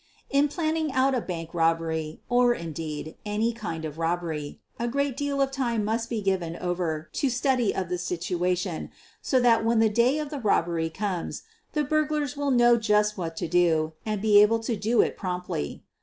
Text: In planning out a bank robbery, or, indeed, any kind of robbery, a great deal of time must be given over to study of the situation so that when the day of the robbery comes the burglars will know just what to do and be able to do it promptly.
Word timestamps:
In 0.31 0.47
planning 0.47 0.91
out 0.93 1.13
a 1.13 1.21
bank 1.21 1.53
robbery, 1.53 2.21
or, 2.27 2.55
indeed, 2.55 3.17
any 3.23 3.53
kind 3.53 3.85
of 3.85 3.99
robbery, 3.99 4.59
a 4.79 4.87
great 4.87 5.15
deal 5.15 5.39
of 5.41 5.51
time 5.51 5.85
must 5.85 6.09
be 6.09 6.23
given 6.23 6.55
over 6.55 7.07
to 7.13 7.29
study 7.29 7.71
of 7.75 7.87
the 7.87 7.99
situation 7.99 8.89
so 9.21 9.39
that 9.39 9.63
when 9.63 9.77
the 9.77 9.89
day 9.89 10.17
of 10.17 10.31
the 10.31 10.39
robbery 10.39 10.89
comes 10.89 11.43
the 11.73 11.83
burglars 11.83 12.35
will 12.35 12.49
know 12.49 12.77
just 12.77 13.15
what 13.15 13.37
to 13.37 13.47
do 13.47 13.93
and 14.03 14.23
be 14.23 14.41
able 14.41 14.57
to 14.57 14.75
do 14.75 15.01
it 15.01 15.15
promptly. 15.15 15.83